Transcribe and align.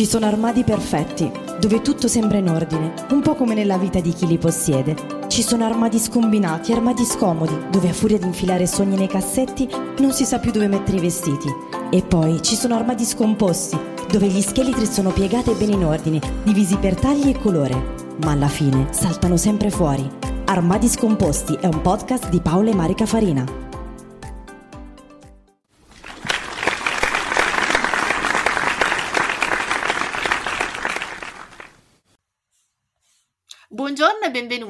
Ci 0.00 0.06
sono 0.06 0.24
armadi 0.24 0.64
perfetti, 0.64 1.30
dove 1.60 1.82
tutto 1.82 2.08
sembra 2.08 2.38
in 2.38 2.48
ordine, 2.48 2.94
un 3.10 3.20
po' 3.20 3.34
come 3.34 3.52
nella 3.52 3.76
vita 3.76 4.00
di 4.00 4.14
chi 4.14 4.26
li 4.26 4.38
possiede. 4.38 4.96
Ci 5.28 5.42
sono 5.42 5.66
armadi 5.66 5.98
scombinati, 5.98 6.72
armadi 6.72 7.04
scomodi, 7.04 7.54
dove 7.70 7.90
a 7.90 7.92
furia 7.92 8.16
di 8.16 8.24
infilare 8.24 8.66
sogni 8.66 8.96
nei 8.96 9.08
cassetti 9.08 9.68
non 9.98 10.12
si 10.12 10.24
sa 10.24 10.38
più 10.38 10.52
dove 10.52 10.68
mettere 10.68 10.96
i 10.96 11.00
vestiti. 11.00 11.48
E 11.90 12.02
poi 12.02 12.40
ci 12.40 12.56
sono 12.56 12.76
armadi 12.76 13.04
scomposti, 13.04 13.78
dove 14.10 14.26
gli 14.28 14.40
scheletri 14.40 14.86
sono 14.86 15.10
piegati 15.10 15.52
bene 15.52 15.74
in 15.74 15.84
ordine, 15.84 16.18
divisi 16.44 16.78
per 16.78 16.94
tagli 16.94 17.28
e 17.28 17.38
colore. 17.38 18.14
Ma 18.24 18.30
alla 18.30 18.48
fine 18.48 18.86
saltano 18.92 19.36
sempre 19.36 19.68
fuori. 19.68 20.10
Armadi 20.46 20.88
scomposti 20.88 21.58
è 21.60 21.66
un 21.66 21.82
podcast 21.82 22.30
di 22.30 22.40
Paola 22.40 22.70
e 22.70 22.74
Marica 22.74 23.04
Farina. 23.04 23.69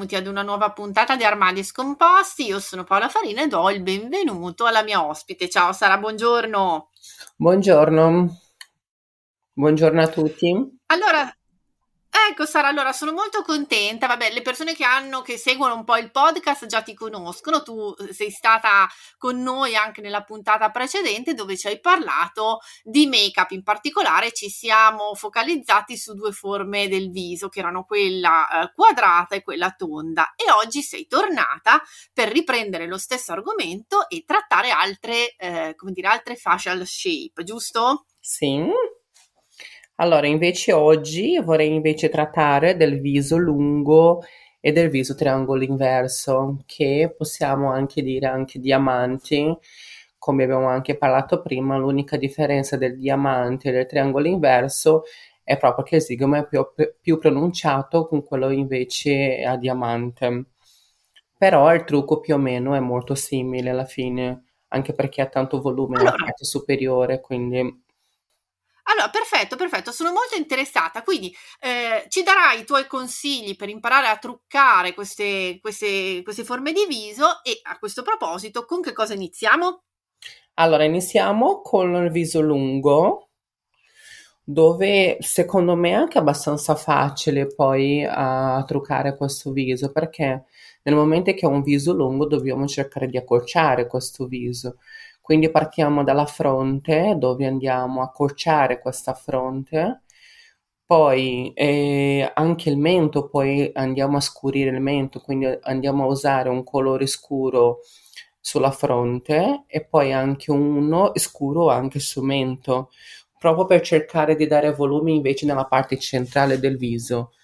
Benvenuti 0.01 0.17
ad 0.17 0.27
una 0.27 0.43
nuova 0.43 0.73
puntata 0.73 1.15
di 1.15 1.25
Armadi 1.25 1.63
Scomposti. 1.63 2.47
Io 2.47 2.59
sono 2.59 2.85
Paola 2.85 3.09
Farina 3.11 3.43
e 3.43 3.49
do 3.49 3.69
il 3.69 3.83
benvenuto 3.83 4.65
alla 4.65 4.83
mia 4.83 5.05
ospite. 5.05 5.49
Ciao 5.51 5.73
Sara, 5.73 5.99
buongiorno. 5.99 6.91
Buongiorno. 7.37 8.39
Buongiorno 9.53 10.01
a 10.01 10.09
tutti. 10.09 10.79
Allora, 10.87 11.31
Ecco 12.31 12.47
Sara, 12.47 12.69
allora 12.69 12.93
sono 12.93 13.11
molto 13.11 13.43
contenta, 13.43 14.07
vabbè 14.07 14.33
le 14.33 14.41
persone 14.41 14.73
che 14.73 14.85
hanno, 14.85 15.21
che 15.21 15.37
seguono 15.37 15.75
un 15.75 15.83
po' 15.83 15.97
il 15.97 16.13
podcast 16.13 16.67
già 16.67 16.81
ti 16.81 16.95
conoscono, 16.95 17.65
tu 17.65 17.93
eh, 17.99 18.15
sei 18.15 18.31
stata 18.31 18.89
con 19.19 19.43
noi 19.43 19.75
anche 19.75 20.01
nella 20.01 20.23
puntata 20.23 20.71
precedente 20.71 21.35
dove 21.35 21.57
ci 21.57 21.67
hai 21.67 21.81
parlato 21.81 22.61
di 22.85 23.09
make-up, 23.09 23.51
in 23.51 23.65
particolare 23.65 24.31
ci 24.31 24.49
siamo 24.49 25.13
focalizzati 25.17 25.97
su 25.97 26.15
due 26.15 26.31
forme 26.31 26.87
del 26.87 27.11
viso 27.11 27.49
che 27.49 27.59
erano 27.59 27.83
quella 27.83 28.49
eh, 28.49 28.73
quadrata 28.77 29.35
e 29.35 29.43
quella 29.43 29.73
tonda. 29.73 30.33
E 30.37 30.53
oggi 30.53 30.83
sei 30.83 31.09
tornata 31.09 31.83
per 32.13 32.29
riprendere 32.29 32.87
lo 32.87 32.97
stesso 32.97 33.33
argomento 33.33 34.09
e 34.09 34.23
trattare 34.25 34.71
altre, 34.71 35.35
eh, 35.35 35.75
come 35.75 35.91
dire, 35.91 36.07
altre 36.07 36.37
facial 36.37 36.87
shape, 36.87 37.43
giusto? 37.43 38.05
Sì, 38.21 38.71
allora, 40.01 40.27
invece 40.27 40.73
oggi 40.73 41.39
vorrei 41.41 41.75
invece 41.75 42.09
trattare 42.09 42.75
del 42.77 43.01
viso 43.01 43.37
lungo 43.37 44.23
e 44.59 44.73
del 44.73 44.89
viso 44.89 45.15
triangolo 45.15 45.63
inverso, 45.63 46.63
che 46.65 47.15
possiamo 47.17 47.71
anche 47.71 48.03
dire 48.03 48.27
anche 48.27 48.59
diamanti, 48.61 49.55
come 50.17 50.45
abbiamo 50.45 50.69
anche 50.69 50.97
parlato 50.97 51.43
prima, 51.43 51.77
l'unica 51.77 52.17
differenza 52.17 52.77
del 52.79 52.99
diamante 52.99 53.69
e 53.69 53.73
del 53.73 53.87
triangolo 53.87 54.27
inverso 54.27 55.03
è 55.45 55.59
proprio 55.59 55.85
che 55.85 55.97
il 55.97 56.03
zigomo 56.03 56.37
è 56.37 56.47
più, 56.47 56.67
più 57.01 57.19
pronunciato 57.19 58.07
con 58.07 58.25
quello 58.25 58.51
invece 58.51 59.43
a 59.45 59.57
diamante. 59.57 60.45
Però 61.37 61.75
il 61.75 61.85
trucco 61.85 62.21
più 62.21 62.35
o 62.35 62.39
meno 62.39 62.75
è 62.75 62.81
molto 62.81 63.15
simile 63.15 63.71
alla 63.71 63.85
fine, 63.85 64.45
anche 64.69 64.95
perché 64.95 65.21
ha 65.23 65.27
tanto 65.27 65.61
volume 65.61 65.99
nella 65.99 66.15
parte 66.17 66.45
superiore, 66.45 67.21
quindi 67.21 67.89
allora, 68.91 69.11
perfetto, 69.11 69.57
perfetto, 69.57 69.93
sono 69.93 70.13
molto 70.13 70.37
interessata. 70.37 71.03
Quindi 71.03 71.35
eh, 71.61 72.05
ci 72.09 72.23
darai 72.23 72.61
i 72.61 72.65
tuoi 72.65 72.87
consigli 72.87 73.57
per 73.57 73.69
imparare 73.69 74.09
a 74.09 74.17
truccare 74.17 74.95
queste, 74.95 75.59
queste, 75.61 76.23
queste 76.23 76.45
forme 76.45 76.73
di 76.73 76.87
viso 76.89 77.43
e 77.43 77.61
a 77.63 77.79
questo 77.79 78.03
proposito, 78.03 78.65
con 78.65 78.81
che 78.83 78.93
cosa 78.93 79.15
iniziamo? 79.15 79.83
Allora, 80.55 80.85
iniziamo 80.85 81.61
con 81.61 81.95
il 81.95 82.11
viso 82.11 82.41
lungo, 82.41 83.31
dove 84.43 85.19
secondo 85.21 85.77
me 85.77 85.91
è 85.91 85.93
anche 85.93 86.19
abbastanza 86.19 86.75
facile 86.75 87.47
poi 87.47 88.05
a 88.05 88.63
truccare 88.67 89.17
questo 89.17 89.53
viso, 89.53 89.93
perché 89.93 90.45
nel 90.83 90.95
momento 90.95 91.33
che 91.33 91.47
ho 91.47 91.51
un 91.51 91.63
viso 91.63 91.93
lungo 91.93 92.27
dobbiamo 92.27 92.67
cercare 92.67 93.07
di 93.07 93.17
accorciare 93.17 93.87
questo 93.87 94.27
viso. 94.27 94.79
Quindi 95.31 95.49
partiamo 95.53 96.03
dalla 96.03 96.27
fronte 96.27 97.15
dove 97.17 97.47
andiamo 97.47 98.01
a 98.01 98.07
accorciare 98.07 98.81
questa 98.81 99.15
fronte, 99.15 100.03
poi 100.85 101.53
eh, 101.53 102.29
anche 102.35 102.69
il 102.69 102.77
mento, 102.77 103.29
poi 103.29 103.71
andiamo 103.75 104.17
a 104.17 104.21
scurire 104.21 104.71
il 104.71 104.81
mento, 104.81 105.21
quindi 105.21 105.47
andiamo 105.63 106.03
a 106.03 106.07
usare 106.09 106.49
un 106.49 106.65
colore 106.65 107.07
scuro 107.07 107.79
sulla 108.41 108.73
fronte 108.73 109.67
e 109.69 109.85
poi 109.85 110.13
anche 110.13 110.51
uno 110.51 111.13
scuro 111.15 111.69
anche 111.71 112.01
sul 112.01 112.25
mento, 112.25 112.91
proprio 113.39 113.67
per 113.67 113.83
cercare 113.83 114.35
di 114.35 114.49
dare 114.49 114.73
volume 114.73 115.13
invece 115.13 115.47
nella 115.47 115.67
parte 115.67 115.97
centrale 115.97 116.59
del 116.59 116.77
viso, 116.77 117.35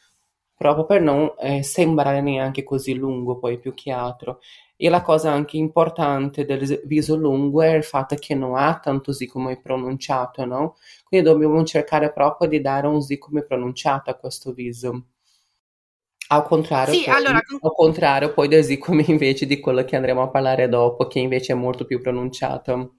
proprio 0.56 0.86
per 0.86 1.00
non 1.02 1.32
eh, 1.38 1.62
sembrare 1.62 2.20
neanche 2.20 2.64
così 2.64 2.94
lungo 2.94 3.38
poi 3.38 3.58
più 3.58 3.74
che 3.74 3.92
altro. 3.92 4.40
E 4.78 4.88
la 4.90 5.02
cosa 5.02 5.32
anche 5.32 5.56
importante 5.56 6.44
del 6.44 6.82
viso 6.84 7.16
lungo 7.16 7.62
è 7.62 7.74
il 7.74 7.84
fatto 7.84 8.14
che 8.16 8.34
non 8.34 8.56
ha 8.56 8.78
tanto 8.78 9.12
siccome 9.12 9.58
pronunciato, 9.60 10.44
no? 10.44 10.76
Quindi 11.04 11.26
dobbiamo 11.26 11.64
cercare 11.64 12.12
proprio 12.12 12.48
di 12.48 12.60
dare 12.60 12.86
un 12.86 13.00
siccome 13.00 13.42
pronunciato 13.42 14.10
a 14.10 14.14
questo 14.14 14.52
viso. 14.52 15.06
Al 16.28 16.42
contrario, 16.44 16.92
sì, 16.92 17.04
poi, 17.04 17.14
allora... 17.14 17.36
al 17.60 17.72
contrario 17.72 18.32
poi 18.34 18.48
del 18.48 18.64
siccome 18.64 19.04
invece 19.06 19.46
di 19.46 19.60
quello 19.60 19.84
che 19.84 19.96
andremo 19.96 20.22
a 20.22 20.28
parlare 20.28 20.68
dopo, 20.68 21.06
che 21.06 21.20
invece 21.20 21.52
è 21.52 21.56
molto 21.56 21.84
più 21.84 22.00
pronunciato. 22.00 22.95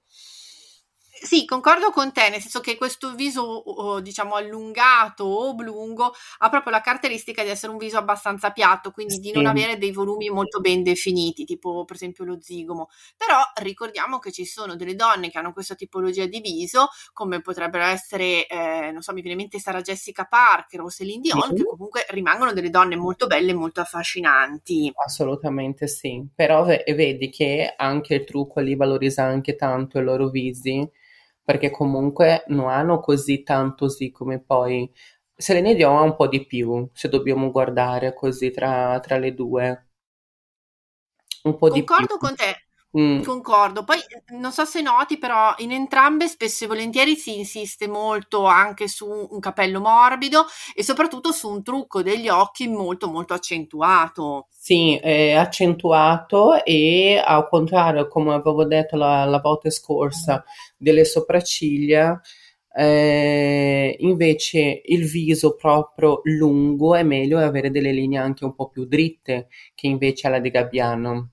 Sì, 1.19 1.45
concordo 1.45 1.89
con 1.91 2.11
te, 2.11 2.29
nel 2.29 2.39
senso 2.41 2.59
che 2.59 2.77
questo 2.77 3.13
viso, 3.15 3.99
diciamo, 4.01 4.35
allungato 4.35 5.23
o 5.23 5.49
oblungo 5.49 6.13
ha 6.39 6.49
proprio 6.49 6.71
la 6.71 6.81
caratteristica 6.81 7.43
di 7.43 7.49
essere 7.49 7.71
un 7.71 7.77
viso 7.77 7.97
abbastanza 7.97 8.51
piatto, 8.51 8.91
quindi 8.91 9.15
sì. 9.15 9.19
di 9.19 9.31
non 9.31 9.45
avere 9.45 9.77
dei 9.77 9.91
volumi 9.91 10.29
molto 10.29 10.59
ben 10.59 10.83
definiti, 10.83 11.43
tipo 11.43 11.85
per 11.85 11.95
esempio 11.95 12.23
lo 12.23 12.37
zigomo. 12.39 12.89
Però 13.15 13.37
ricordiamo 13.61 14.19
che 14.19 14.31
ci 14.31 14.45
sono 14.45 14.75
delle 14.75 14.95
donne 14.95 15.29
che 15.29 15.37
hanno 15.37 15.53
questa 15.53 15.75
tipologia 15.75 16.25
di 16.25 16.39
viso, 16.39 16.89
come 17.13 17.41
potrebbero 17.41 17.85
essere, 17.85 18.45
eh, 18.47 18.91
non 18.91 19.01
so, 19.01 19.11
mi 19.13 19.21
viene 19.21 19.33
in 19.33 19.41
mente 19.41 19.59
Sara 19.59 19.81
Jessica 19.81 20.25
Parker 20.25 20.81
o 20.81 20.89
Celine 20.89 21.21
Dion, 21.21 21.49
sì. 21.49 21.55
che 21.55 21.63
comunque 21.65 22.05
rimangono 22.09 22.53
delle 22.53 22.69
donne 22.69 22.95
molto 22.95 23.27
belle 23.27 23.51
e 23.51 23.55
molto 23.55 23.81
affascinanti. 23.81 24.91
Assolutamente 25.03 25.87
sì, 25.87 26.25
però 26.33 26.63
vedi 26.63 27.29
che 27.29 27.73
anche 27.75 28.15
il 28.15 28.23
trucco 28.23 28.59
lì 28.59 28.75
valorizza 28.75 29.23
anche 29.23 29.55
tanto 29.55 29.97
i 29.99 30.03
loro 30.03 30.29
visi 30.29 30.89
perché 31.47 31.69
comunque 31.71 32.43
non 32.47 32.67
hanno 32.67 32.99
così 32.99 33.41
tanto 33.41 33.87
sì 33.87 34.11
come 34.11 34.37
poi 34.41 34.91
Selene 35.33 35.75
Dion 35.75 35.95
ha 35.95 36.01
un 36.01 36.15
po' 36.17 36.27
di 36.27 36.45
più, 36.45 36.89
se 36.91 37.07
dobbiamo 37.07 37.51
guardare 37.51 38.13
così 38.13 38.51
tra, 38.51 38.99
tra 38.99 39.17
le 39.17 39.33
due. 39.33 39.87
Un 41.43 41.57
po' 41.57 41.69
Concordo 41.69 42.03
di 42.03 42.17
più. 42.17 42.17
con 42.17 42.35
te. 42.35 42.66
Mm. 42.97 43.21
Concordo. 43.21 43.83
Poi 43.83 43.97
non 44.29 44.51
so 44.51 44.65
se 44.65 44.81
noti, 44.81 45.19
però 45.19 45.53
in 45.57 45.71
entrambe 45.71 46.27
spesso 46.27 46.63
e 46.63 46.67
volentieri 46.67 47.15
si 47.15 47.37
insiste 47.37 47.87
molto 47.87 48.45
anche 48.45 48.87
su 48.87 49.07
un 49.07 49.39
capello 49.39 49.79
morbido 49.79 50.45
e 50.73 50.83
soprattutto 50.83 51.31
su 51.31 51.47
un 51.49 51.61
trucco 51.61 52.01
degli 52.01 52.27
occhi 52.27 52.67
molto 52.67 53.07
molto 53.09 53.33
accentuato. 53.33 54.47
Sì, 54.49 54.95
è 54.95 55.33
accentuato 55.33 56.63
e 56.63 57.21
al 57.23 57.47
contrario, 57.47 58.07
come 58.07 58.33
avevo 58.33 58.65
detto 58.65 58.95
la, 58.97 59.25
la 59.25 59.39
volta 59.39 59.69
scorsa, 59.69 60.43
delle 60.75 61.05
sopracciglia, 61.05 62.19
eh, 62.75 63.95
invece 63.99 64.81
il 64.85 65.05
viso 65.09 65.55
proprio 65.55 66.21
lungo 66.23 66.95
è 66.95 67.03
meglio 67.03 67.39
avere 67.39 67.71
delle 67.71 67.91
linee 67.91 68.19
anche 68.19 68.43
un 68.45 68.55
po' 68.55 68.69
più 68.69 68.85
dritte 68.85 69.47
che 69.75 69.87
invece 69.87 70.27
alla 70.27 70.39
di 70.39 70.49
Gabbiano. 70.49 71.31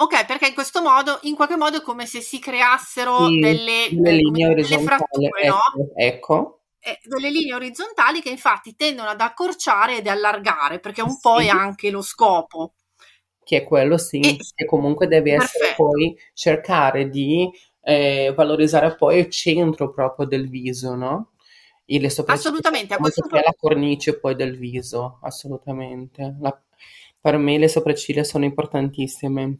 Ok, 0.00 0.24
perché 0.24 0.46
in 0.46 0.54
questo 0.54 0.80
modo, 0.80 1.18
in 1.22 1.34
qualche 1.34 1.56
modo 1.56 1.76
è 1.76 1.82
come 1.82 2.06
se 2.06 2.22
si 2.22 2.38
creassero 2.38 3.26
sì, 3.26 3.38
delle, 3.38 3.84
eh, 3.84 4.12
linee 4.12 4.46
orizzontali, 4.46 4.86
fratture, 4.86 5.42
ecco, 5.42 5.54
no? 5.76 5.90
ecco. 5.94 6.60
Eh, 6.80 6.98
delle 7.02 7.30
linee 7.30 7.52
orizzontali 7.52 8.22
che 8.22 8.30
infatti 8.30 8.74
tendono 8.74 9.10
ad 9.10 9.20
accorciare 9.20 9.98
ed 9.98 10.06
allargare, 10.06 10.80
perché 10.80 11.02
un 11.02 11.10
sì. 11.10 11.18
po' 11.20 11.38
è 11.38 11.48
anche 11.48 11.90
lo 11.90 12.00
scopo. 12.00 12.76
Che 13.44 13.56
è 13.58 13.64
quello, 13.64 13.98
sì, 13.98 14.20
e, 14.20 14.38
che 14.54 14.64
comunque 14.64 15.06
deve 15.06 15.36
perfetto. 15.36 15.62
essere 15.62 15.74
poi 15.76 16.18
cercare 16.32 17.10
di 17.10 17.50
eh, 17.82 18.32
valorizzare 18.34 18.96
poi 18.96 19.18
il 19.18 19.28
centro 19.28 19.90
proprio 19.90 20.24
del 20.24 20.48
viso, 20.48 20.94
no? 20.94 21.32
E 21.84 22.00
le 22.00 22.06
assolutamente, 22.06 22.94
a 22.94 22.96
questo 22.96 23.20
punto... 23.20 23.36
la 23.36 23.54
cornice 23.54 24.18
poi 24.18 24.34
del 24.34 24.56
viso, 24.56 25.18
assolutamente. 25.20 26.36
La, 26.40 26.58
per 27.20 27.36
me 27.36 27.58
le 27.58 27.68
sopracciglia 27.68 28.24
sono 28.24 28.46
importantissime. 28.46 29.58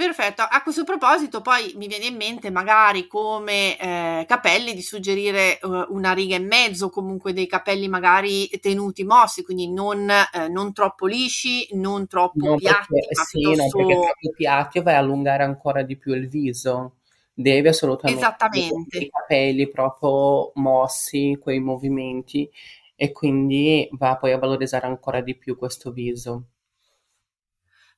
Perfetto, 0.00 0.40
a 0.40 0.62
questo 0.62 0.82
proposito 0.82 1.42
poi 1.42 1.74
mi 1.76 1.86
viene 1.86 2.06
in 2.06 2.16
mente 2.16 2.48
magari 2.48 3.06
come 3.06 3.78
eh, 3.78 4.24
capelli 4.26 4.72
di 4.72 4.80
suggerire 4.80 5.58
uh, 5.60 5.84
una 5.90 6.14
riga 6.14 6.36
e 6.36 6.38
mezzo, 6.38 6.88
comunque 6.88 7.34
dei 7.34 7.46
capelli 7.46 7.86
magari 7.86 8.48
tenuti 8.62 9.04
mossi, 9.04 9.42
quindi 9.42 9.70
non, 9.70 10.08
eh, 10.08 10.48
non 10.48 10.72
troppo 10.72 11.04
lisci, 11.04 11.68
non 11.72 12.06
troppo 12.06 12.46
non 12.46 12.56
piatti. 12.56 12.94
Perché, 12.94 13.24
sì, 13.26 13.40
piuttosto... 13.40 13.78
no, 13.78 13.86
perché 13.86 14.00
troppo 14.00 14.34
piatti 14.34 14.80
vai 14.80 14.94
a 14.94 14.98
allungare 15.00 15.42
ancora 15.42 15.82
di 15.82 15.98
più 15.98 16.14
il 16.14 16.30
viso. 16.30 16.94
Devi 17.34 17.68
assolutamente 17.68 18.24
i 18.92 19.10
capelli 19.10 19.68
proprio 19.68 20.52
mossi, 20.54 21.36
quei 21.38 21.60
movimenti, 21.60 22.48
e 22.96 23.12
quindi 23.12 23.86
va 23.98 24.16
poi 24.16 24.32
a 24.32 24.38
valorizzare 24.38 24.86
ancora 24.86 25.20
di 25.20 25.36
più 25.36 25.58
questo 25.58 25.90
viso. 25.90 26.44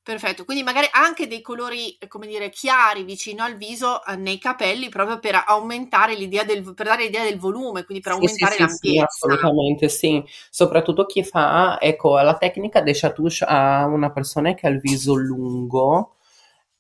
Perfetto, 0.05 0.45
quindi 0.45 0.65
magari 0.65 0.89
anche 0.91 1.29
dei 1.29 1.41
colori, 1.41 1.97
come 2.09 2.27
dire, 2.27 2.51
chiari 2.51 3.05
vicino 3.05 3.45
al 3.45 3.57
viso 3.57 4.05
eh, 4.05 4.17
nei 4.17 4.37
capelli 4.39 4.89
proprio 4.89 5.21
per 5.21 5.45
aumentare 5.47 6.17
l'idea 6.17 6.43
del, 6.43 6.75
per 6.75 6.87
dare 6.87 7.05
l'idea 7.05 7.23
del 7.23 7.39
volume, 7.39 7.85
quindi 7.85 8.03
per 8.03 8.15
aumentare 8.15 8.55
sì, 8.55 8.61
l'ampiezza. 8.61 9.07
Sì, 9.09 9.27
assolutamente 9.27 9.89
sì. 9.89 10.25
Soprattutto 10.51 11.07
chi 11.07 11.23
fa, 11.23 11.81
ecco, 11.81 12.21
la 12.21 12.37
tecnica 12.37 12.81
de 12.81 12.93
chatouche 12.93 13.45
a 13.45 13.87
una 13.87 14.11
persona 14.11 14.55
che 14.55 14.67
ha 14.67 14.71
il 14.71 14.81
viso 14.81 15.15
lungo 15.15 16.17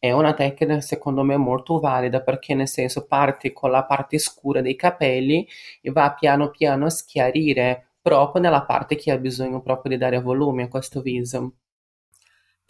è 0.00 0.10
una 0.10 0.34
tecnica 0.34 0.80
secondo 0.80 1.22
me 1.22 1.36
molto 1.36 1.78
valida 1.78 2.22
perché 2.22 2.54
nel 2.54 2.66
senso 2.66 3.06
parti 3.06 3.52
con 3.52 3.70
la 3.70 3.84
parte 3.84 4.18
scura 4.18 4.60
dei 4.60 4.74
capelli 4.74 5.46
e 5.80 5.92
va 5.92 6.12
piano 6.12 6.50
piano 6.50 6.86
a 6.86 6.90
schiarire 6.90 7.90
proprio 8.02 8.42
nella 8.42 8.64
parte 8.64 8.96
che 8.96 9.12
ha 9.12 9.16
bisogno 9.16 9.62
proprio 9.62 9.92
di 9.92 9.98
dare 9.98 10.20
volume 10.20 10.64
a 10.64 10.68
questo 10.68 11.00
viso. 11.02 11.52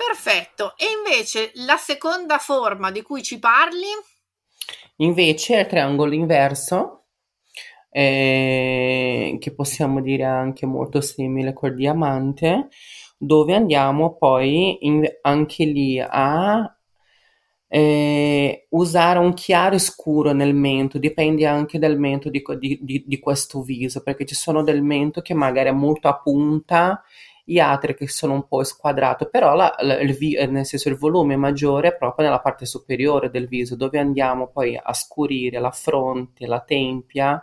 Perfetto. 0.07 0.75
E 0.77 0.87
invece 0.99 1.53
la 1.67 1.77
seconda 1.77 2.39
forma 2.39 2.91
di 2.91 3.03
cui 3.03 3.23
ci 3.23 3.39
parli? 3.39 3.87
Invece 4.97 5.61
è 5.61 5.67
triangolo 5.67 6.13
inverso, 6.13 7.05
eh, 7.91 9.37
che 9.41 9.55
possiamo 9.55 10.01
dire 10.01 10.25
anche 10.25 10.67
molto 10.67 11.01
simile 11.01 11.53
col 11.53 11.75
diamante, 11.75 12.69
dove 13.17 13.55
andiamo 13.55 14.17
poi 14.17 14.85
in, 14.87 15.09
anche 15.23 15.65
lì 15.65 16.01
a 16.01 16.77
eh, 17.69 18.67
usare 18.71 19.19
un 19.19 19.35
chiaro 19.35 19.79
scuro 19.79 20.33
nel 20.33 20.55
mento, 20.55 20.99
dipende 20.99 21.47
anche 21.47 21.79
dal 21.79 21.99
mento 21.99 22.29
di, 22.29 22.43
di, 22.59 23.05
di 23.07 23.19
questo 23.19 23.63
viso, 23.63 24.03
perché 24.03 24.27
ci 24.27 24.35
sono 24.35 24.63
del 24.63 24.83
mento 24.83 25.23
che 25.23 25.35
magari 25.35 25.69
è 25.69 25.73
molto 25.73 26.09
a 26.09 26.19
punta 26.19 27.03
gli 27.45 27.59
altri 27.59 27.95
che 27.95 28.09
sono 28.09 28.35
un 28.35 28.47
po' 28.47 28.63
squadrato, 28.63 29.29
però 29.29 29.55
la, 29.55 29.75
la, 29.81 30.01
il, 30.01 30.17
eh, 30.37 30.47
nel 30.47 30.65
senso 30.65 30.89
il 30.89 30.97
volume 30.97 31.37
maggiore 31.37 31.89
è 31.89 31.97
proprio 31.97 32.27
nella 32.27 32.41
parte 32.41 32.67
superiore 32.67 33.31
del 33.31 33.49
viso, 33.49 33.77
dove 33.77 33.99
andiamo 33.99 34.49
poi 34.49 34.79
a 34.81 34.93
scurire 34.93 35.59
la 35.59 35.71
fronte, 35.71 36.47
la 36.47 36.61
tempia 36.61 37.43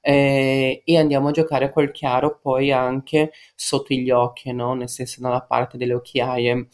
eh, 0.00 0.82
e 0.84 0.98
andiamo 0.98 1.28
a 1.28 1.32
giocare 1.32 1.72
col 1.72 1.90
chiaro 1.90 2.38
poi 2.40 2.72
anche 2.72 3.32
sotto 3.54 3.94
gli 3.94 4.10
occhi, 4.10 4.52
no? 4.52 4.74
nel 4.74 4.88
senso 4.88 5.20
nella 5.22 5.42
parte 5.42 5.76
delle 5.76 5.94
occhiaie. 5.94 6.68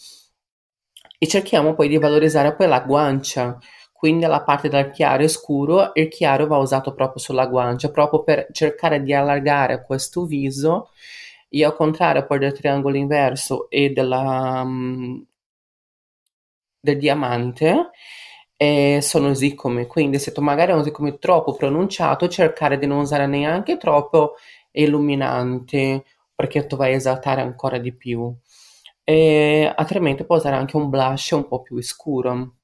E 1.18 1.26
cerchiamo 1.26 1.74
poi 1.74 1.88
di 1.88 1.98
valorizzare 1.98 2.54
poi 2.54 2.68
la 2.68 2.80
guancia, 2.80 3.58
quindi 3.92 4.26
la 4.26 4.42
parte 4.42 4.68
del 4.68 4.90
chiaro 4.90 5.22
e 5.22 5.28
scuro, 5.28 5.92
il 5.94 6.08
chiaro 6.08 6.46
va 6.46 6.58
usato 6.58 6.92
proprio 6.94 7.18
sulla 7.22 7.46
guancia, 7.46 7.90
proprio 7.90 8.22
per 8.22 8.48
cercare 8.52 9.02
di 9.02 9.14
allargare 9.14 9.84
questo 9.84 10.26
viso 10.26 10.90
e 11.48 11.64
al 11.64 11.74
contrario 11.74 12.26
poi 12.26 12.38
del 12.38 12.52
triangolo 12.52 12.96
inverso 12.96 13.68
e 13.70 13.90
della, 13.90 14.62
um, 14.64 15.24
del 16.80 16.98
diamante 16.98 17.90
eh, 18.56 19.00
sono 19.02 19.34
zicomi, 19.34 19.86
quindi 19.86 20.18
se 20.18 20.32
tu 20.32 20.40
magari 20.40 20.72
hai 20.72 20.78
un 20.78 20.84
zicome 20.84 21.18
troppo 21.18 21.54
pronunciato 21.54 22.28
cercare 22.28 22.78
di 22.78 22.86
non 22.86 22.98
usare 22.98 23.26
neanche 23.26 23.76
troppo 23.76 24.34
illuminante 24.72 26.04
perché 26.34 26.66
tu 26.66 26.76
vai 26.76 26.92
a 26.92 26.96
esaltare 26.96 27.40
ancora 27.42 27.78
di 27.78 27.94
più. 27.94 28.34
E 29.04 29.72
altrimenti 29.76 30.24
puoi 30.24 30.38
usare 30.38 30.56
anche 30.56 30.76
un 30.76 30.88
blush 30.90 31.30
un 31.32 31.46
po' 31.46 31.62
più 31.62 31.80
scuro 31.82 32.56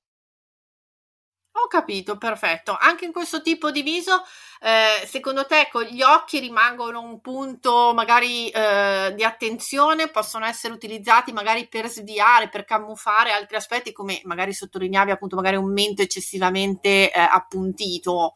ho 1.62 1.68
capito, 1.68 2.16
perfetto. 2.18 2.76
Anche 2.78 3.04
in 3.04 3.12
questo 3.12 3.40
tipo 3.42 3.70
di 3.70 3.82
viso, 3.82 4.22
eh, 4.60 5.06
secondo 5.06 5.46
te 5.46 5.60
ecco, 5.60 5.82
gli 5.82 6.02
occhi 6.02 6.38
rimangono 6.38 7.00
un 7.00 7.20
punto 7.20 7.92
magari 7.94 8.48
eh, 8.48 9.12
di 9.14 9.24
attenzione, 9.24 10.08
possono 10.08 10.44
essere 10.44 10.74
utilizzati 10.74 11.32
magari 11.32 11.68
per 11.68 11.88
sviare, 11.88 12.48
per 12.48 12.64
camuffare 12.64 13.32
altri 13.32 13.56
aspetti, 13.56 13.92
come 13.92 14.20
magari 14.24 14.52
sottolineavi 14.52 15.10
appunto 15.10 15.36
magari 15.36 15.56
un 15.56 15.72
mento 15.72 16.02
eccessivamente 16.02 17.12
eh, 17.12 17.18
appuntito. 17.18 18.34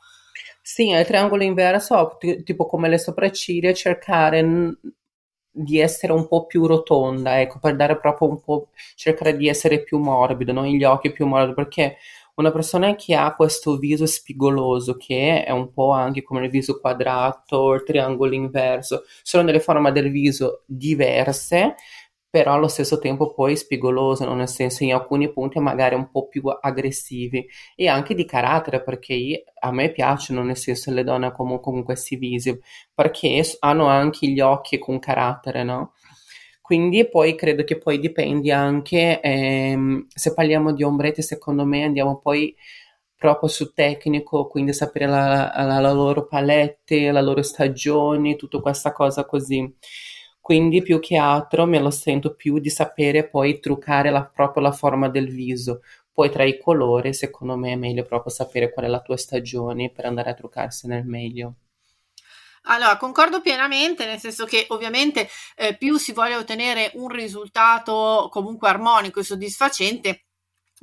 Sì, 0.62 0.88
il 0.88 1.06
triangolo 1.06 1.42
inverso, 1.42 2.18
tipo 2.44 2.66
come 2.66 2.88
le 2.88 2.98
sopracciglia, 2.98 3.72
cercare 3.72 4.42
di 5.58 5.80
essere 5.80 6.12
un 6.12 6.28
po' 6.28 6.44
più 6.44 6.66
rotonda, 6.66 7.40
ecco, 7.40 7.58
per 7.58 7.76
dare 7.76 7.98
proprio 7.98 8.28
un 8.28 8.40
po', 8.40 8.68
cercare 8.94 9.36
di 9.36 9.48
essere 9.48 9.82
più 9.82 9.98
morbido, 9.98 10.52
no? 10.52 10.66
gli 10.66 10.84
occhi 10.84 11.12
più 11.12 11.26
morbido, 11.26 11.54
perché 11.54 11.96
una 12.36 12.50
persona 12.52 12.94
che 12.94 13.14
ha 13.14 13.34
questo 13.34 13.76
viso 13.76 14.06
spigoloso, 14.06 14.96
che 14.96 15.44
è 15.44 15.50
un 15.50 15.72
po' 15.72 15.90
anche 15.92 16.22
come 16.22 16.44
il 16.44 16.50
viso 16.50 16.78
quadrato, 16.80 17.72
il 17.74 17.82
triangolo 17.84 18.34
inverso, 18.34 19.04
sono 19.22 19.44
delle 19.44 19.60
forme 19.60 19.92
del 19.92 20.10
viso 20.10 20.62
diverse, 20.66 21.74
però 22.28 22.52
allo 22.54 22.68
stesso 22.68 22.98
tempo 22.98 23.32
poi 23.32 23.56
spigolose, 23.56 24.26
nel 24.26 24.48
senso 24.48 24.84
in 24.84 24.92
alcuni 24.92 25.32
punti 25.32 25.58
magari 25.58 25.94
un 25.94 26.10
po' 26.10 26.28
più 26.28 26.42
aggressivi 26.60 27.46
e 27.74 27.88
anche 27.88 28.14
di 28.14 28.26
carattere, 28.26 28.82
perché 28.82 29.44
a 29.60 29.72
me 29.72 29.90
piacciono 29.90 30.42
nel 30.42 30.56
senso 30.58 30.92
le 30.92 31.02
donne 31.04 31.32
comunque 31.32 31.72
con 31.72 31.82
questi 31.84 32.16
visi, 32.16 32.58
perché 32.94 33.42
hanno 33.60 33.86
anche 33.86 34.26
gli 34.28 34.40
occhi 34.40 34.78
con 34.78 34.98
carattere, 34.98 35.64
no? 35.64 35.92
Quindi 36.66 37.08
poi 37.08 37.36
credo 37.36 37.62
che 37.62 37.78
poi 37.78 38.00
dipende 38.00 38.50
anche, 38.52 39.20
ehm, 39.20 40.06
se 40.12 40.34
parliamo 40.34 40.72
di 40.72 40.82
ombretti, 40.82 41.22
secondo 41.22 41.64
me 41.64 41.84
andiamo 41.84 42.18
poi 42.18 42.52
proprio 43.16 43.48
su 43.48 43.72
tecnico, 43.72 44.48
quindi 44.48 44.72
sapere 44.72 45.06
la, 45.06 45.52
la, 45.56 45.78
la 45.78 45.92
loro 45.92 46.26
palette, 46.26 47.12
la 47.12 47.20
loro 47.20 47.42
stagione, 47.42 48.34
tutta 48.34 48.58
questa 48.60 48.90
cosa 48.92 49.24
così. 49.24 49.72
Quindi 50.40 50.82
più 50.82 50.98
che 50.98 51.16
altro 51.16 51.66
me 51.66 51.78
lo 51.78 51.90
sento 51.90 52.34
più 52.34 52.58
di 52.58 52.68
sapere 52.70 53.28
poi 53.28 53.60
truccare 53.60 54.10
la, 54.10 54.24
proprio 54.24 54.62
la 54.64 54.72
forma 54.72 55.08
del 55.08 55.28
viso. 55.30 55.82
Poi 56.12 56.30
tra 56.30 56.42
i 56.44 56.58
colori, 56.58 57.14
secondo 57.14 57.56
me 57.56 57.72
è 57.72 57.76
meglio 57.76 58.02
proprio 58.04 58.32
sapere 58.32 58.72
qual 58.72 58.86
è 58.86 58.88
la 58.88 59.00
tua 59.02 59.16
stagione 59.16 59.90
per 59.90 60.04
andare 60.06 60.30
a 60.30 60.34
truccarsene 60.34 60.96
al 60.96 61.06
meglio. 61.06 61.54
Allora, 62.68 62.96
concordo 62.96 63.40
pienamente, 63.40 64.06
nel 64.06 64.18
senso 64.18 64.44
che 64.44 64.66
ovviamente 64.68 65.28
eh, 65.56 65.76
più 65.76 65.96
si 65.96 66.12
vuole 66.12 66.36
ottenere 66.36 66.90
un 66.94 67.08
risultato 67.08 68.28
comunque 68.30 68.68
armonico 68.68 69.20
e 69.20 69.24
soddisfacente, 69.24 70.26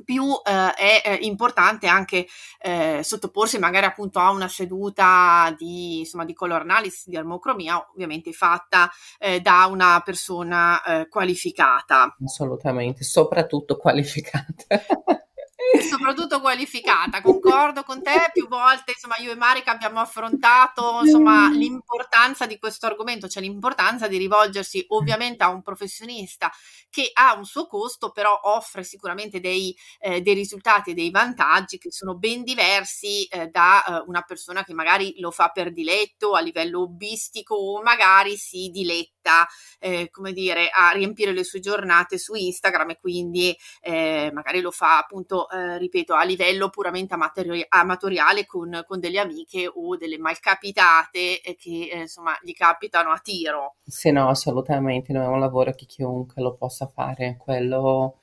più 0.02 0.24
eh, 0.44 0.72
è 0.74 1.02
eh, 1.04 1.14
importante 1.22 1.86
anche 1.86 2.26
eh, 2.58 3.00
sottoporsi 3.04 3.58
magari 3.58 3.86
appunto 3.86 4.18
a 4.18 4.30
una 4.30 4.48
seduta 4.48 5.54
di, 5.56 6.00
insomma, 6.00 6.24
di 6.24 6.32
color 6.32 6.62
analysis, 6.62 7.06
di 7.06 7.16
armocromia, 7.16 7.90
ovviamente 7.92 8.32
fatta 8.32 8.90
eh, 9.18 9.40
da 9.40 9.66
una 9.66 10.00
persona 10.04 10.82
eh, 10.82 11.08
qualificata. 11.08 12.16
Assolutamente, 12.24 13.04
soprattutto 13.04 13.76
qualificata. 13.76 14.64
soprattutto 15.88 16.40
qualificata. 16.40 17.20
Concordo 17.20 17.82
con 17.82 18.02
te 18.02 18.30
più 18.32 18.48
volte, 18.48 18.92
insomma, 18.92 19.16
io 19.18 19.32
e 19.32 19.36
Marica 19.36 19.72
abbiamo 19.72 20.00
affrontato 20.00 21.00
insomma, 21.02 21.50
l'importanza 21.50 22.46
di 22.46 22.58
questo 22.58 22.86
argomento, 22.86 23.28
cioè 23.28 23.42
l'importanza 23.42 24.08
di 24.08 24.18
rivolgersi 24.18 24.84
ovviamente 24.88 25.44
a 25.44 25.48
un 25.48 25.62
professionista 25.62 26.50
che 26.90 27.10
ha 27.12 27.34
un 27.34 27.44
suo 27.44 27.66
costo, 27.66 28.10
però 28.10 28.38
offre 28.44 28.84
sicuramente 28.84 29.40
dei, 29.40 29.76
eh, 29.98 30.20
dei 30.20 30.34
risultati 30.34 30.90
e 30.90 30.94
dei 30.94 31.10
vantaggi 31.10 31.78
che 31.78 31.90
sono 31.90 32.16
ben 32.16 32.42
diversi 32.42 33.24
eh, 33.24 33.48
da 33.48 33.84
eh, 33.84 34.04
una 34.06 34.22
persona 34.22 34.64
che 34.64 34.74
magari 34.74 35.18
lo 35.18 35.30
fa 35.30 35.48
per 35.48 35.72
diletto 35.72 36.32
a 36.34 36.40
livello 36.40 36.82
hobbistico 36.82 37.54
o 37.54 37.82
magari 37.82 38.36
si 38.36 38.70
diletta, 38.70 39.46
eh, 39.78 40.10
come 40.10 40.32
dire, 40.32 40.68
a 40.68 40.90
riempire 40.90 41.32
le 41.32 41.44
sue 41.44 41.60
giornate 41.60 42.18
su 42.18 42.34
Instagram 42.34 42.90
e 42.90 42.98
quindi 43.00 43.56
eh, 43.80 44.30
magari 44.32 44.60
lo 44.60 44.70
fa 44.70 44.98
appunto, 44.98 45.48
eh, 45.54 45.78
ripeto, 45.78 46.14
a 46.14 46.24
livello 46.24 46.68
puramente 46.68 47.14
amatori- 47.14 47.64
amatoriale 47.68 48.46
con, 48.46 48.84
con, 48.86 48.98
delle 49.00 49.18
amiche 49.18 49.70
o 49.72 49.96
delle 49.96 50.18
malcapitate 50.18 51.40
che 51.56 51.90
insomma 51.92 52.36
gli 52.42 52.52
capitano 52.52 53.10
a 53.10 53.18
tiro. 53.18 53.76
Sì, 53.84 54.10
no, 54.10 54.28
assolutamente, 54.28 55.12
non 55.12 55.22
è 55.22 55.26
un 55.26 55.40
lavoro 55.40 55.72
che 55.72 55.86
chiunque 55.86 56.42
lo 56.42 56.54
possa 56.54 56.90
fare, 56.92 57.36
quello 57.38 58.18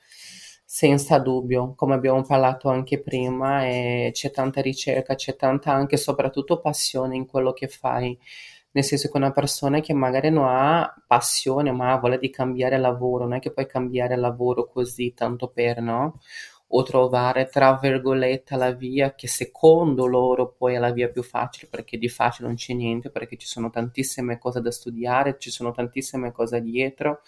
senza 0.64 1.18
dubbio, 1.18 1.74
come 1.76 1.94
abbiamo 1.94 2.22
parlato 2.22 2.70
anche 2.70 3.00
prima, 3.02 3.66
e 3.66 4.10
c'è 4.12 4.30
tanta 4.30 4.60
ricerca, 4.62 5.14
c'è 5.14 5.36
tanta 5.36 5.72
anche 5.72 5.98
soprattutto 5.98 6.60
passione 6.60 7.14
in 7.14 7.26
quello 7.26 7.52
che 7.52 7.68
fai, 7.68 8.18
nel 8.72 8.84
senso 8.84 9.10
che 9.10 9.16
una 9.18 9.32
persona 9.32 9.80
che 9.80 9.92
magari 9.92 10.30
non 10.30 10.46
ha 10.48 10.94
passione 11.06 11.70
ma 11.72 11.92
ha 11.92 11.98
voglia 11.98 12.16
di 12.16 12.30
cambiare 12.30 12.78
lavoro, 12.78 13.24
non 13.24 13.34
è 13.34 13.38
che 13.38 13.52
puoi 13.52 13.66
cambiare 13.66 14.16
lavoro 14.16 14.66
così 14.66 15.12
tanto 15.14 15.48
per, 15.48 15.80
no? 15.82 16.20
O 16.74 16.82
trovare 16.82 17.48
tra 17.48 17.78
virgolette 17.80 18.56
la 18.56 18.70
via 18.70 19.14
che 19.14 19.28
secondo 19.28 20.06
loro 20.06 20.52
poi 20.52 20.74
è 20.74 20.78
la 20.78 20.90
via 20.90 21.08
più 21.08 21.22
facile, 21.22 21.68
perché 21.68 21.98
di 21.98 22.08
facile 22.08 22.46
non 22.46 22.56
c'è 22.56 22.72
niente, 22.72 23.10
perché 23.10 23.36
ci 23.36 23.46
sono 23.46 23.68
tantissime 23.68 24.38
cose 24.38 24.60
da 24.60 24.70
studiare, 24.70 25.36
ci 25.38 25.50
sono 25.50 25.72
tantissime 25.72 26.32
cose 26.32 26.62
dietro 26.62 27.20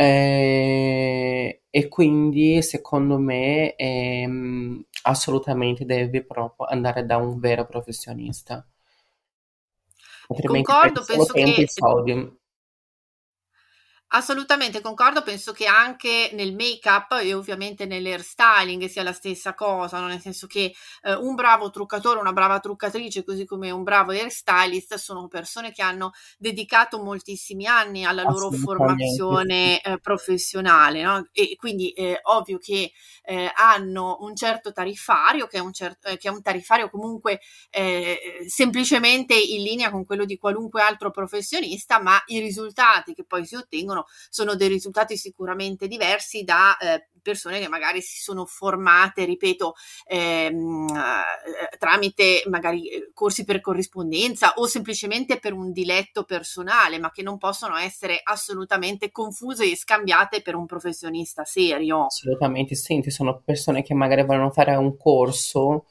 eh, 0.00 1.62
e 1.68 1.88
quindi 1.88 2.62
secondo 2.62 3.18
me 3.18 3.74
ehm, 3.74 4.84
assolutamente 5.02 5.84
devi 5.84 6.22
proprio 6.22 6.66
andare 6.68 7.04
da 7.04 7.16
un 7.16 7.40
vero 7.40 7.66
professionista. 7.66 8.64
Altrimenti 10.28 10.70
Concordo, 10.70 11.02
penso 11.04 11.32
che... 11.32 11.66
Soldi. 11.66 12.37
Assolutamente 14.10 14.80
concordo, 14.80 15.20
penso 15.20 15.52
che 15.52 15.66
anche 15.66 16.30
nel 16.32 16.54
make-up 16.54 17.20
e 17.20 17.34
ovviamente 17.34 17.84
nell'hairstyling 17.84 18.86
sia 18.86 19.02
la 19.02 19.12
stessa 19.12 19.52
cosa, 19.52 20.00
no? 20.00 20.06
nel 20.06 20.20
senso 20.20 20.46
che 20.46 20.74
eh, 21.02 21.12
un 21.12 21.34
bravo 21.34 21.68
truccatore, 21.68 22.18
una 22.18 22.32
brava 22.32 22.58
truccatrice, 22.58 23.22
così 23.22 23.44
come 23.44 23.70
un 23.70 23.82
bravo 23.82 24.12
hairstylist, 24.12 24.94
sono 24.94 25.28
persone 25.28 25.72
che 25.72 25.82
hanno 25.82 26.12
dedicato 26.38 27.02
moltissimi 27.02 27.66
anni 27.66 28.06
alla 28.06 28.22
loro 28.22 28.50
formazione 28.50 29.82
eh, 29.82 29.98
professionale, 30.00 31.02
no? 31.02 31.28
e 31.30 31.54
quindi 31.56 31.90
è 31.90 32.00
eh, 32.00 32.20
ovvio 32.22 32.56
che 32.56 32.92
eh, 33.24 33.52
hanno 33.54 34.16
un 34.20 34.34
certo 34.34 34.72
tariffario, 34.72 35.46
che 35.46 35.58
è 35.58 35.60
un, 35.60 35.74
certo, 35.74 36.08
che 36.16 36.28
è 36.28 36.30
un 36.30 36.40
tariffario 36.40 36.88
comunque 36.88 37.40
eh, 37.68 38.18
semplicemente 38.46 39.34
in 39.34 39.62
linea 39.62 39.90
con 39.90 40.06
quello 40.06 40.24
di 40.24 40.38
qualunque 40.38 40.80
altro 40.80 41.10
professionista, 41.10 42.00
ma 42.00 42.18
i 42.28 42.38
risultati 42.40 43.12
che 43.12 43.24
poi 43.24 43.44
si 43.44 43.54
ottengono 43.54 43.96
sono, 43.98 44.06
sono 44.28 44.54
dei 44.54 44.68
risultati 44.68 45.16
sicuramente 45.16 45.88
diversi 45.88 46.44
da 46.44 46.76
eh, 46.76 47.08
persone 47.20 47.58
che 47.58 47.68
magari 47.68 48.00
si 48.00 48.18
sono 48.18 48.46
formate, 48.46 49.24
ripeto, 49.24 49.74
ehm, 50.06 50.88
eh, 50.88 51.76
tramite 51.78 52.42
magari 52.46 52.88
eh, 52.88 53.10
corsi 53.12 53.44
per 53.44 53.60
corrispondenza 53.60 54.54
o 54.56 54.66
semplicemente 54.66 55.38
per 55.38 55.52
un 55.52 55.72
diletto 55.72 56.24
personale, 56.24 56.98
ma 56.98 57.10
che 57.10 57.22
non 57.22 57.38
possono 57.38 57.76
essere 57.76 58.20
assolutamente 58.22 59.10
confuse 59.10 59.70
e 59.70 59.76
scambiate 59.76 60.42
per 60.42 60.54
un 60.54 60.66
professionista 60.66 61.44
serio. 61.44 62.06
Assolutamente, 62.06 62.74
senti, 62.74 63.10
sono 63.10 63.42
persone 63.44 63.82
che 63.82 63.94
magari 63.94 64.24
vogliono 64.24 64.50
fare 64.50 64.74
un 64.76 64.96
corso 64.96 65.86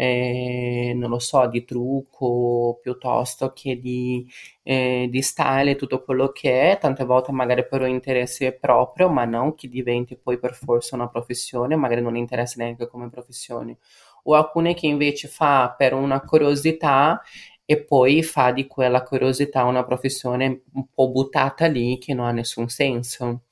eh, 0.00 0.92
non 0.94 1.10
lo 1.10 1.18
so, 1.18 1.46
di 1.48 1.64
trucco 1.64 2.78
piuttosto 2.80 3.52
che 3.52 3.80
di, 3.80 4.24
eh, 4.62 5.08
di 5.10 5.20
style 5.22 5.74
tutto 5.74 6.04
quello 6.04 6.30
che 6.30 6.70
è, 6.72 6.78
tante 6.78 7.04
volte 7.04 7.32
magari 7.32 7.66
per 7.66 7.80
un 7.82 7.88
interesse 7.88 8.52
proprio, 8.52 9.08
ma 9.08 9.24
non 9.24 9.54
che 9.56 9.68
diventi 9.68 10.16
poi 10.16 10.38
per 10.38 10.54
forza 10.54 10.94
una 10.94 11.08
professione, 11.08 11.74
magari 11.76 12.00
non 12.00 12.16
interessa 12.16 12.54
neanche 12.62 12.86
come 12.86 13.10
professione. 13.10 13.78
O 14.24 14.34
alcune 14.34 14.74
che 14.74 14.86
invece 14.86 15.26
fa 15.28 15.74
per 15.76 15.94
una 15.94 16.20
curiosità 16.20 17.20
e 17.64 17.82
poi 17.82 18.22
fa 18.22 18.52
di 18.52 18.66
quella 18.66 19.02
curiosità 19.02 19.64
una 19.64 19.84
professione 19.84 20.62
un 20.74 20.86
po' 20.92 21.10
buttata 21.10 21.66
lì 21.66 21.98
che 21.98 22.14
non 22.14 22.26
ha 22.26 22.32
nessun 22.32 22.68
senso. 22.68 23.42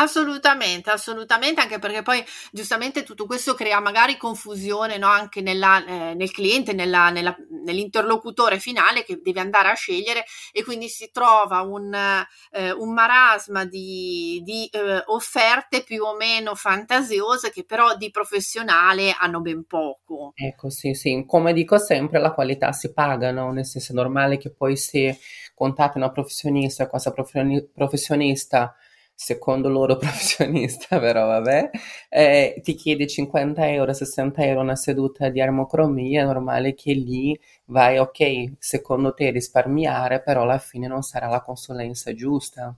Assolutamente, 0.00 0.88
assolutamente, 0.88 1.60
anche 1.60 1.78
perché 1.78 2.00
poi 2.00 2.24
giustamente 2.52 3.02
tutto 3.02 3.26
questo 3.26 3.52
crea 3.52 3.80
magari 3.80 4.16
confusione 4.16 4.96
no? 4.96 5.08
anche 5.08 5.42
nella, 5.42 5.84
eh, 5.84 6.14
nel 6.14 6.30
cliente, 6.30 6.72
nella, 6.72 7.10
nella, 7.10 7.36
nell'interlocutore 7.66 8.58
finale 8.58 9.04
che 9.04 9.20
deve 9.22 9.40
andare 9.40 9.68
a 9.68 9.74
scegliere 9.74 10.24
e 10.52 10.64
quindi 10.64 10.88
si 10.88 11.10
trova 11.12 11.60
un, 11.60 11.92
eh, 11.92 12.70
un 12.70 12.94
marasma 12.94 13.66
di, 13.66 14.40
di 14.42 14.66
eh, 14.72 15.02
offerte 15.06 15.82
più 15.82 16.02
o 16.04 16.16
meno 16.16 16.54
fantasiose 16.54 17.50
che 17.50 17.64
però 17.64 17.94
di 17.94 18.10
professionale 18.10 19.14
hanno 19.18 19.42
ben 19.42 19.66
poco. 19.66 20.32
Ecco, 20.34 20.70
sì, 20.70 20.94
sì, 20.94 21.24
come 21.26 21.52
dico 21.52 21.76
sempre 21.76 22.20
la 22.20 22.32
qualità 22.32 22.72
si 22.72 22.90
paga, 22.94 23.32
no? 23.32 23.52
nel 23.52 23.66
senso 23.66 23.92
è 23.92 23.94
normale 23.94 24.38
che 24.38 24.50
poi 24.50 24.78
se 24.78 25.18
contatti 25.54 25.98
una 25.98 26.10
professionista, 26.10 26.86
questa 26.86 27.12
professionista 27.12 28.74
secondo 29.22 29.68
loro 29.68 29.96
professionista, 29.98 30.98
però 30.98 31.26
vabbè, 31.26 31.70
eh, 32.08 32.60
ti 32.62 32.74
chiede 32.74 33.06
50 33.06 33.68
euro, 33.70 33.92
60 33.92 34.44
euro 34.46 34.60
una 34.60 34.76
seduta 34.76 35.28
di 35.28 35.40
armocromia, 35.42 36.22
è 36.22 36.24
normale 36.24 36.74
che 36.74 36.92
lì 36.94 37.38
vai, 37.66 37.98
ok, 37.98 38.52
secondo 38.58 39.12
te 39.14 39.30
risparmiare, 39.30 40.22
però 40.22 40.42
alla 40.42 40.58
fine 40.58 40.86
non 40.88 41.02
sarà 41.02 41.28
la 41.28 41.42
consulenza 41.42 42.14
giusta. 42.14 42.74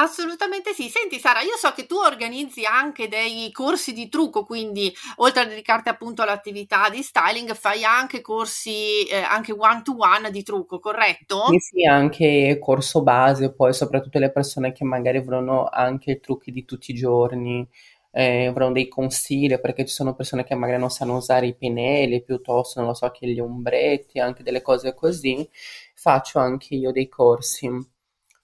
Assolutamente 0.00 0.74
sì. 0.74 0.88
Senti 0.88 1.18
Sara, 1.18 1.40
io 1.40 1.56
so 1.56 1.72
che 1.72 1.84
tu 1.86 1.96
organizzi 1.96 2.64
anche 2.64 3.08
dei 3.08 3.50
corsi 3.50 3.92
di 3.92 4.08
trucco, 4.08 4.44
quindi 4.44 4.94
oltre 5.16 5.42
a 5.42 5.44
dedicarti 5.46 5.88
appunto 5.88 6.22
all'attività 6.22 6.88
di 6.88 7.02
styling, 7.02 7.52
fai 7.54 7.82
anche 7.82 8.20
corsi, 8.20 9.02
eh, 9.08 9.16
anche 9.16 9.50
one 9.52 9.82
to 9.82 9.96
one 9.98 10.30
di 10.30 10.44
trucco, 10.44 10.78
corretto? 10.78 11.42
Sì, 11.50 11.58
sì, 11.58 11.84
anche 11.86 12.58
corso 12.60 13.02
base, 13.02 13.52
poi 13.54 13.72
soprattutto 13.72 14.18
le 14.18 14.30
persone 14.30 14.72
che 14.72 14.84
magari 14.84 15.22
vogliono 15.22 15.66
anche 15.66 16.20
trucchi 16.20 16.50
di 16.52 16.64
tutti 16.66 16.90
i 16.90 16.94
giorni, 16.94 17.66
eh, 18.10 18.46
avranno 18.46 18.72
dei 18.72 18.86
consigli, 18.88 19.58
perché 19.58 19.86
ci 19.86 19.94
sono 19.94 20.14
persone 20.14 20.44
che 20.44 20.54
magari 20.54 20.78
non 20.78 20.90
sanno 20.90 21.16
usare 21.16 21.46
i 21.46 21.56
pennelli, 21.56 22.22
piuttosto, 22.22 22.80
non 22.80 22.88
lo 22.90 22.94
so, 22.94 23.10
che 23.10 23.26
gli 23.28 23.40
ombretti, 23.40 24.18
anche 24.18 24.42
delle 24.42 24.60
cose 24.60 24.92
così. 24.94 25.48
Faccio 25.94 26.38
anche 26.38 26.74
io 26.74 26.92
dei 26.92 27.08
corsi 27.08 27.70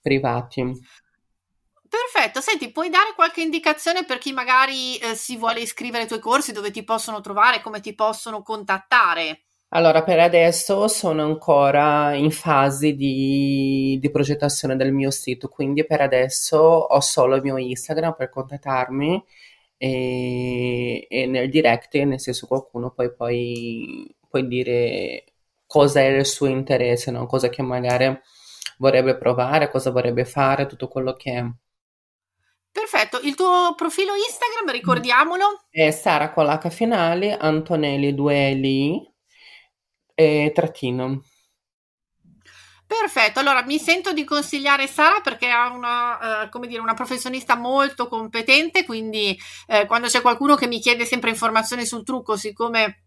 privati. 0.01 0.63
Perfetto, 1.95 2.41
senti, 2.41 2.71
puoi 2.71 2.89
dare 2.89 3.13
qualche 3.15 3.41
indicazione 3.41 4.03
per 4.03 4.17
chi 4.17 4.33
magari 4.33 4.97
eh, 4.97 5.15
si 5.15 5.37
vuole 5.37 5.61
iscrivere 5.61 6.01
ai 6.01 6.07
tuoi 6.07 6.19
corsi, 6.19 6.51
dove 6.51 6.69
ti 6.69 6.83
possono 6.83 7.21
trovare, 7.21 7.61
come 7.61 7.79
ti 7.79 7.95
possono 7.95 8.41
contattare? 8.41 9.43
Allora, 9.69 10.03
per 10.03 10.19
adesso 10.19 10.89
sono 10.89 11.23
ancora 11.23 12.13
in 12.13 12.31
fase 12.31 12.93
di, 12.93 13.97
di 14.01 14.11
progettazione 14.11 14.75
del 14.75 14.91
mio 14.91 15.09
sito, 15.09 15.47
quindi 15.47 15.85
per 15.85 16.01
adesso 16.01 16.57
ho 16.57 16.99
solo 16.99 17.35
il 17.35 17.41
mio 17.41 17.57
Instagram 17.57 18.13
per 18.17 18.29
contattarmi 18.29 19.23
e, 19.77 21.07
e 21.09 21.25
nel 21.27 21.49
direct, 21.49 21.95
nel 21.95 22.19
senso 22.19 22.45
qualcuno 22.47 22.91
poi 22.91 23.13
puoi, 23.13 24.15
puoi 24.27 24.47
dire 24.47 25.23
cosa 25.65 26.01
è 26.01 26.07
il 26.07 26.25
suo 26.25 26.47
interesse, 26.47 27.09
no? 27.11 27.25
cosa 27.25 27.47
che 27.47 27.61
magari 27.61 28.19
vorrebbe 28.79 29.17
provare, 29.17 29.69
cosa 29.69 29.91
vorrebbe 29.91 30.25
fare, 30.25 30.65
tutto 30.65 30.87
quello 30.89 31.13
che. 31.13 31.53
Perfetto, 32.75 33.21
il 33.21 33.35
tuo 33.35 33.73
profilo 33.73 34.11
Instagram, 34.15 34.69
ricordiamolo. 34.69 35.63
È 35.69 35.91
Sara 35.91 36.33
con 36.33 36.45
l'H 36.45 36.69
finale, 36.69 37.37
Antonelli 37.37 38.13
2 38.13 38.53
L 38.55 39.13
e 40.13 40.51
trattino. 40.53 41.23
Perfetto, 42.85 43.39
allora 43.39 43.63
mi 43.63 43.79
sento 43.79 44.11
di 44.11 44.25
consigliare 44.25 44.87
Sara 44.87 45.21
perché 45.21 45.47
è 45.47 45.53
una, 45.53 46.43
uh, 46.43 46.49
come 46.49 46.67
dire, 46.67 46.81
una 46.81 46.93
professionista 46.93 47.55
molto 47.55 48.09
competente, 48.09 48.83
quindi 48.83 49.39
eh, 49.67 49.85
quando 49.85 50.07
c'è 50.07 50.19
qualcuno 50.19 50.55
che 50.55 50.67
mi 50.67 50.81
chiede 50.81 51.05
sempre 51.05 51.29
informazioni 51.29 51.85
sul 51.85 52.03
trucco, 52.03 52.35
siccome 52.35 53.04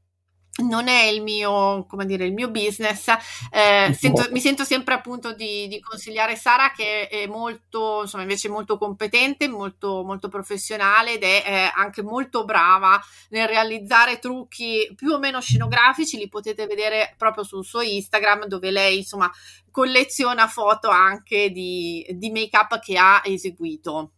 non 0.63 0.89
è 0.89 1.05
il 1.05 1.23
mio, 1.23 1.87
come 1.87 2.05
dire, 2.05 2.25
il 2.25 2.33
mio 2.33 2.51
business, 2.51 3.09
eh, 3.51 3.95
sento, 3.95 4.27
mi 4.31 4.41
sento 4.41 4.65
sempre 4.65 4.95
appunto 4.95 5.33
di, 5.33 5.69
di, 5.69 5.81
consigliare 5.81 6.37
Sara 6.37 6.73
che 6.73 7.09
è 7.09 7.27
molto, 7.27 8.03
insomma, 8.03 8.25
invece 8.25 8.49
molto 8.49 8.77
competente, 8.77 9.49
molto, 9.49 10.03
molto 10.05 10.29
professionale 10.29 11.15
ed 11.15 11.23
è 11.23 11.43
eh, 11.47 11.73
anche 11.75 12.03
molto 12.03 12.45
brava 12.45 13.01
nel 13.31 13.47
realizzare 13.47 14.19
trucchi 14.19 14.93
più 14.97 15.13
o 15.13 15.19
meno 15.19 15.41
scenografici, 15.41 16.19
li 16.19 16.29
potete 16.29 16.67
vedere 16.67 17.15
proprio 17.17 17.45
sul 17.45 17.65
suo 17.65 17.81
Instagram 17.81 18.47
dove 18.47 18.71
lei, 18.71 18.99
insomma, 18.99 19.31
colleziona 19.71 20.49
foto 20.49 20.89
anche 20.89 21.51
di, 21.51 22.05
di 22.11 22.31
make-up 22.31 22.81
che 22.81 22.99
ha 22.99 23.23
eseguito. 23.25 24.13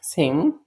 Sì 0.00 0.62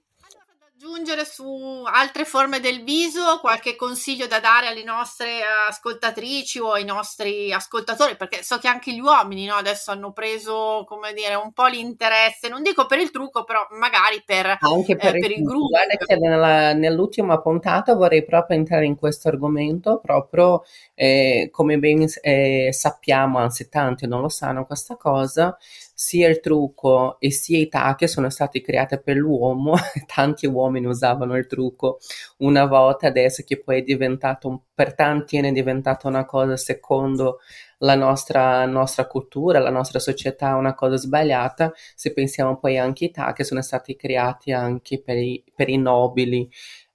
aggiungere 0.77 1.25
su 1.25 1.83
altre 1.85 2.23
forme 2.23 2.59
del 2.59 2.83
viso, 2.83 3.39
qualche 3.41 3.75
consiglio 3.75 4.27
da 4.27 4.39
dare 4.39 4.67
alle 4.67 4.83
nostre 4.83 5.39
ascoltatrici 5.67 6.59
o 6.59 6.73
ai 6.73 6.85
nostri 6.85 7.51
ascoltatori, 7.51 8.15
perché 8.15 8.43
so 8.43 8.59
che 8.59 8.67
anche 8.67 8.93
gli 8.93 8.99
uomini 8.99 9.45
no, 9.45 9.55
adesso 9.55 9.89
hanno 9.89 10.11
preso, 10.11 10.85
come 10.87 11.13
dire, 11.13 11.33
un 11.33 11.51
po' 11.51 11.65
l'interesse, 11.65 12.47
non 12.47 12.61
dico 12.61 12.85
per 12.85 12.99
il 12.99 13.09
trucco, 13.09 13.43
però 13.43 13.65
magari 13.71 14.21
per, 14.23 14.57
anche 14.59 14.95
per, 14.95 15.15
eh, 15.15 15.19
per 15.19 15.31
il, 15.31 15.37
il 15.39 15.43
gruppo. 15.43 15.69
Guarda 15.69 15.95
che 15.95 16.15
nella, 16.15 16.73
nell'ultima 16.73 17.41
puntata 17.41 17.95
vorrei 17.95 18.23
proprio 18.23 18.57
entrare 18.57 18.85
in 18.85 18.95
questo 18.95 19.29
argomento, 19.29 19.99
proprio 19.99 20.63
eh, 20.93 21.49
come 21.51 21.79
ben 21.79 22.05
eh, 22.21 22.69
sappiamo, 22.71 23.39
anzi 23.39 23.67
tanti 23.67 24.05
non 24.05 24.21
lo 24.21 24.29
sanno 24.29 24.67
questa 24.67 24.95
cosa, 24.95 25.57
sia 25.99 26.29
il 26.29 26.41
trucco 26.41 27.19
e 27.19 27.31
sia 27.31 27.57
i 27.57 27.67
tacchi 27.67 28.07
sono 28.07 28.29
stati 28.29 28.61
creati 28.61 28.99
per 29.01 29.15
l'uomo, 29.15 29.73
tanti 30.05 30.45
uomini 30.45 30.85
usavano 30.85 31.35
il 31.35 31.47
trucco 31.47 31.97
una 32.37 32.65
volta, 32.67 33.07
adesso 33.07 33.41
che 33.43 33.59
poi 33.59 33.79
è 33.79 33.81
diventato, 33.81 34.65
per 34.75 34.93
tanti 34.93 35.37
è 35.37 35.51
diventata 35.51 36.07
una 36.07 36.23
cosa 36.25 36.55
secondo 36.55 37.39
la 37.79 37.95
nostra, 37.95 38.65
nostra 38.65 39.07
cultura, 39.07 39.57
la 39.57 39.71
nostra 39.71 39.97
società, 39.97 40.55
una 40.55 40.75
cosa 40.75 40.97
sbagliata, 40.97 41.73
se 41.95 42.13
pensiamo 42.13 42.59
poi 42.59 42.77
anche 42.77 43.05
ai 43.05 43.11
tacchi 43.11 43.43
sono 43.43 43.63
stati 43.63 43.95
creati 43.95 44.51
anche 44.51 45.01
per 45.01 45.17
i, 45.17 45.43
per 45.55 45.67
i 45.67 45.77
nobili, 45.77 46.47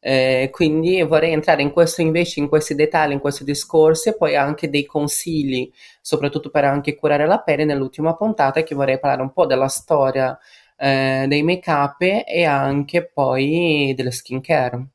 eh, 0.05 0.49
quindi 0.51 1.01
vorrei 1.03 1.33
entrare 1.33 1.63
in 1.63 1.71
questo 1.71 2.01
invece, 2.01 2.41
in 2.41 2.49
questi 2.49 2.75
dettagli, 2.75 3.13
in 3.13 3.21
questi 3.21 3.45
discorsi 3.45 4.09
e 4.09 4.17
poi 4.17 4.35
anche 4.35 4.69
dei 4.69 4.85
consigli, 4.85 5.71
soprattutto 6.01 6.51
per 6.51 6.65
anche 6.65 6.97
curare 6.97 7.25
la 7.25 7.39
pelle 7.39 7.65
nell'ultima 7.65 8.17
puntata 8.17 8.65
che 8.65 8.75
vorrei 8.75 8.99
parlare 8.99 9.23
un 9.23 9.33
po' 9.33 9.47
della 9.47 9.69
storia 9.69 10.37
eh, 10.77 11.27
dei 11.29 11.43
make-up 11.45 12.03
e 12.27 12.45
anche 12.45 13.09
poi 13.13 13.93
delle 13.97 14.11
skincare. 14.11 14.87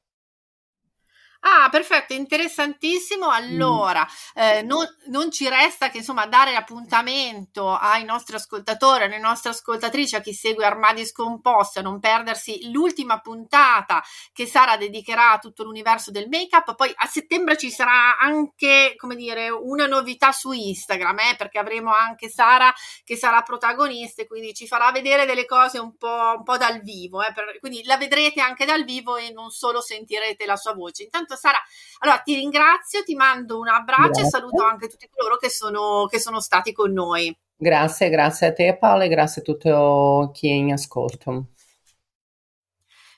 Ah, 1.50 1.70
perfetto, 1.70 2.12
interessantissimo. 2.12 3.30
Allora, 3.30 4.06
mm. 4.06 4.42
eh, 4.42 4.62
non, 4.64 4.86
non, 5.06 5.32
ci 5.32 5.48
resta 5.48 5.90
che 5.90 6.00
insomma 6.00 6.26
dare 6.26 6.56
appuntamento 6.56 7.74
ai 7.74 8.04
nostri 8.04 8.36
ascoltatori, 8.36 9.06
alle 9.06 9.18
nostre 9.18 9.52
ascoltatrici, 9.52 10.18
a 10.18 10.20
chi 10.20 10.34
segue 10.34 10.66
Armadi 10.66 11.06
Scomposti, 11.06 11.80
a 11.80 11.84
non 11.84 12.02
perdersi 12.02 12.70
l'ultima 12.70 13.22
puntata 13.22 14.04
che 14.34 14.46
Sara 14.46 14.76
dedicherà 14.76 15.32
a 15.32 15.40
tutto 15.40 15.64
l'universo 15.64 16.12
del 16.12 16.28
make-up. 16.28 16.76
Poi 16.76 16.92
a 16.94 17.08
settembre 17.08 17.58
ci 17.58 17.72
sarà 17.72 18.18
anche, 18.20 18.96
come 18.98 19.16
dire, 19.16 19.50
una 19.50 19.88
novità 19.88 20.34
su 20.34 20.52
Instagram, 20.52 21.20
eh, 21.20 21.36
perché 21.38 21.60
avremo 21.60 21.94
anche 21.94 22.30
Sara 22.30 22.74
che 23.06 23.16
sarà 23.16 23.42
protagonista 23.42 24.22
e 24.22 24.28
quindi 24.28 24.54
ci 24.54 24.68
farà 24.68 24.92
vedere 24.92 25.26
delle 25.26 25.46
cose 25.46 25.80
un 25.80 25.96
po', 25.96 26.34
un 26.40 26.44
po 26.44 26.58
dal 26.58 26.82
vivo. 26.82 27.24
Eh, 27.24 27.32
per, 27.32 27.58
quindi 27.62 27.86
la 27.86 27.96
vedrete 27.96 28.42
anche 28.42 28.66
dal 28.66 28.84
vivo 28.84 29.16
e 29.16 29.32
non 29.32 29.50
solo 29.50 29.80
sentirete 29.80 30.46
la 30.46 30.58
sua 30.58 30.74
voce. 30.74 31.04
Intanto 31.04 31.36
Sara, 31.38 31.60
allora 32.00 32.20
ti 32.20 32.36
ringrazio, 32.36 33.04
ti 33.04 33.16
mando 33.16 33.60
un 33.60 33.70
abbraccio 33.70 34.10
grazie. 34.10 34.24
e 34.26 34.30
saluto 34.30 34.64
anche 34.64 34.90
tutti 34.90 35.10
coloro 35.10 35.38
che 35.38 35.50
sono, 35.50 36.06
che 36.10 36.20
sono 36.20 36.42
stati 36.42 36.74
con 36.74 36.92
noi. 36.92 37.34
Grazie, 37.56 38.10
grazie 38.10 38.48
a 38.48 38.54
te 38.54 38.78
Paola 38.78 39.06
e 39.06 39.08
grazie 39.08 39.42
a 39.42 39.46
tutto 39.46 40.32
chi 40.34 40.50
è 40.50 40.54
in 40.54 40.74
ascolto. 40.74 41.52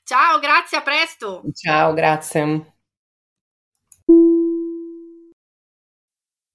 Ciao, 0.04 0.40
grazie, 0.40 0.78
a 0.78 0.82
presto. 0.82 1.44
Ciao, 1.54 1.94
grazie. 1.94 2.74